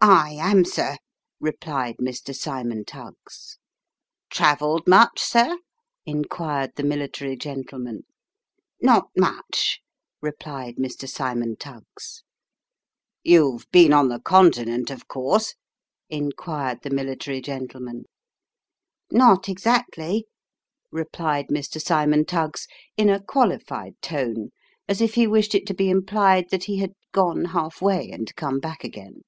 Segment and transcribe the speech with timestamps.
[0.20, 0.96] "I am, sir,"
[1.40, 2.34] replied Mr.
[2.34, 3.58] Cymon Tuggs."
[4.30, 5.58] Travelled much, sir?"
[6.06, 8.04] inquired the military gentleman."
[8.80, 9.80] Not much,"
[10.22, 11.06] replied Mr.
[11.06, 12.22] Cymon Tuggs."
[13.24, 15.54] You've been on the Continent, of course?"
[16.08, 18.04] inquired the military gentleman."
[19.10, 20.24] Not exactly,"
[20.90, 21.78] replied Mr.
[21.78, 22.66] Cymon Tuggs
[22.96, 24.48] in a qualified tone,
[24.88, 28.34] as if he wished it to be implied that he had gone half way and
[28.34, 29.24] come back again.